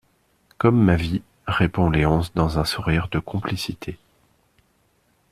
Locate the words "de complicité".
3.11-3.99